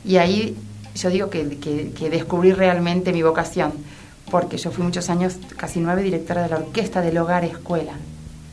y 0.06 0.16
ahí 0.16 0.56
yo 0.94 1.10
digo 1.10 1.28
que, 1.28 1.58
que 1.58 2.08
descubrí 2.08 2.52
realmente 2.52 3.12
mi 3.12 3.22
vocación, 3.22 3.72
porque 4.30 4.56
yo 4.58 4.70
fui 4.70 4.84
muchos 4.84 5.10
años, 5.10 5.36
casi 5.56 5.80
nueve, 5.80 6.02
directora 6.02 6.42
de 6.42 6.48
la 6.48 6.56
orquesta 6.56 7.00
del 7.00 7.18
hogar 7.18 7.44
escuela, 7.44 7.92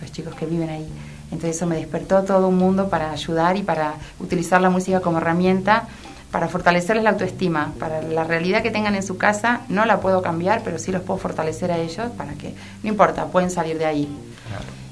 los 0.01 0.11
chicos 0.11 0.35
que 0.35 0.45
viven 0.45 0.69
ahí. 0.69 0.87
Entonces 1.31 1.55
eso 1.55 1.65
me 1.65 1.75
despertó 1.75 2.23
todo 2.23 2.47
un 2.47 2.57
mundo 2.57 2.89
para 2.89 3.11
ayudar 3.11 3.57
y 3.57 3.63
para 3.63 3.95
utilizar 4.19 4.61
la 4.61 4.69
música 4.69 5.01
como 5.01 5.17
herramienta 5.17 5.87
para 6.35 6.49
fortalecerles 6.49 7.05
la 7.05 7.11
autoestima, 7.11 7.71
para 7.79 8.01
la 8.01 8.25
realidad 8.25 8.61
que 8.61 8.69
tengan 8.69 8.93
en 8.93 9.03
su 9.03 9.17
casa, 9.17 9.61
no 9.69 9.85
la 9.85 10.01
puedo 10.01 10.21
cambiar, 10.21 10.63
pero 10.65 10.77
sí 10.79 10.91
los 10.91 11.01
puedo 11.01 11.17
fortalecer 11.17 11.71
a 11.71 11.77
ellos 11.77 12.11
para 12.17 12.33
que, 12.33 12.53
no 12.83 12.89
importa, 12.89 13.27
pueden 13.27 13.49
salir 13.49 13.77
de 13.77 13.85
ahí. 13.85 14.09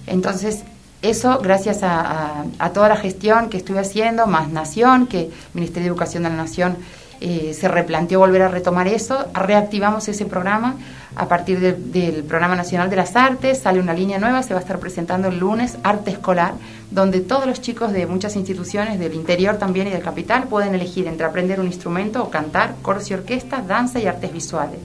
Entonces, 0.07 0.63
eso 1.01 1.39
gracias 1.39 1.79
a, 1.83 2.45
toda 2.73 2.87
la 2.87 2.95
gestión 2.95 3.49
que 3.49 3.57
estuve 3.57 3.79
haciendo, 3.79 4.25
más 4.25 4.47
Nación, 4.47 5.05
que 5.05 5.31
Ministerio 5.53 5.83
de 5.83 5.89
Educación 5.89 6.23
de 6.23 6.29
la 6.29 6.37
Nación 6.37 6.77
eh, 7.25 7.53
se 7.53 7.69
replanteó 7.69 8.19
volver 8.19 8.41
a 8.41 8.49
retomar 8.49 8.85
eso, 8.89 9.27
reactivamos 9.33 10.09
ese 10.09 10.25
programa 10.25 10.75
a 11.15 11.29
partir 11.29 11.57
del 11.61 12.23
Programa 12.25 12.57
Nacional 12.57 12.89
de 12.89 12.97
las 12.97 13.15
Artes, 13.15 13.59
sale 13.59 13.79
una 13.79 13.93
línea 13.93 14.19
nueva, 14.19 14.43
se 14.43 14.53
va 14.53 14.59
a 14.59 14.61
estar 14.61 14.77
presentando 14.77 15.29
el 15.29 15.39
lunes, 15.39 15.77
Arte 15.83 16.11
Escolar, 16.11 16.55
donde 16.91 17.21
todos 17.21 17.45
los 17.45 17.61
chicos 17.61 17.93
de 17.93 18.07
muchas 18.07 18.35
instituciones 18.35 18.99
del 18.99 19.13
interior 19.13 19.55
también 19.55 19.87
y 19.87 19.91
del 19.91 20.01
capital 20.01 20.49
pueden 20.49 20.75
elegir 20.75 21.07
entre 21.07 21.25
aprender 21.25 21.61
un 21.61 21.67
instrumento 21.67 22.21
o 22.21 22.29
cantar, 22.29 22.75
coros 22.81 23.09
y 23.09 23.13
orquestas, 23.13 23.65
danza 23.69 23.99
y 23.99 24.05
artes 24.07 24.33
visuales. 24.33 24.79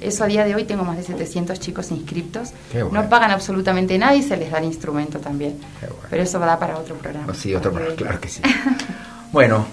Eso 0.00 0.22
a 0.22 0.28
día 0.28 0.44
de 0.44 0.54
hoy 0.54 0.62
tengo 0.66 0.84
más 0.84 0.96
de 0.96 1.02
700 1.02 1.58
chicos 1.58 1.90
inscriptos. 1.90 2.50
No 2.92 3.08
pagan 3.08 3.32
absolutamente 3.32 3.98
nada 3.98 4.14
y 4.14 4.22
se 4.22 4.36
les 4.36 4.52
da 4.52 4.58
el 4.58 4.66
instrumento 4.66 5.18
también. 5.18 5.58
Pero 6.08 6.22
eso 6.22 6.38
va 6.38 6.44
a 6.44 6.48
dar 6.50 6.58
para 6.60 6.78
otro 6.78 6.94
programa. 6.94 7.34
Sí, 7.34 7.52
otro 7.52 7.72
programa, 7.72 7.96
claro 7.96 8.20
que 8.20 8.28
sí. 8.28 8.42
bueno, 9.32 9.66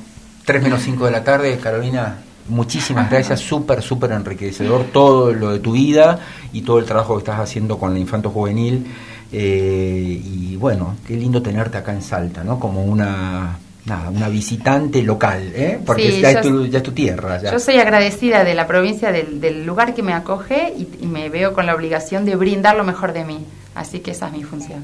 3 0.51 0.61
menos 0.61 0.81
5 0.83 1.05
de 1.05 1.11
la 1.11 1.23
tarde, 1.23 1.57
Carolina, 1.57 2.17
muchísimas 2.49 3.09
gracias, 3.09 3.39
súper, 3.39 3.81
súper 3.81 4.11
enriquecedor 4.11 4.85
todo 4.91 5.31
lo 5.33 5.51
de 5.51 5.59
tu 5.59 5.71
vida 5.71 6.19
y 6.51 6.61
todo 6.61 6.79
el 6.79 6.85
trabajo 6.85 7.15
que 7.15 7.19
estás 7.19 7.39
haciendo 7.39 7.77
con 7.77 7.93
la 7.93 7.99
infanto 7.99 8.29
juvenil. 8.29 8.85
Eh, 9.31 10.21
y 10.21 10.57
bueno, 10.57 10.97
qué 11.07 11.15
lindo 11.15 11.41
tenerte 11.41 11.77
acá 11.77 11.93
en 11.93 12.01
Salta, 12.01 12.43
¿no? 12.43 12.59
Como 12.59 12.83
una 12.83 13.57
nada, 13.85 14.09
una 14.09 14.27
visitante 14.27 15.01
local, 15.01 15.53
¿eh? 15.55 15.79
porque 15.85 16.19
ya, 16.19 16.31
es 16.31 16.41
tu, 16.83 16.91
tierra. 16.91 17.41
Yo 17.41 17.57
soy 17.57 17.77
agradecida 17.77 18.43
de 18.43 18.53
la 18.53 18.67
provincia, 18.67 19.13
del, 19.13 19.65
lugar 19.65 19.93
que 19.93 20.03
me 20.03 20.11
acoge 20.11 20.73
y, 20.77 21.05
y, 21.05 21.07
me 21.07 21.29
veo 21.29 21.53
con 21.53 21.65
la 21.65 21.73
obligación 21.73 22.25
de 22.25 22.35
brindar 22.35 22.75
lo 22.75 22.83
mejor 22.83 23.13
de 23.13 23.23
mí. 23.23 23.45
Así 23.73 24.01
que 24.01 24.11
esa 24.11 24.27
es 24.27 24.33
mi 24.33 24.43
función. 24.43 24.83